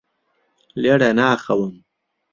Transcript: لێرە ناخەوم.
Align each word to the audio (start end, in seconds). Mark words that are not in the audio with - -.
لێرە 0.81 1.09
ناخەوم. 1.19 1.73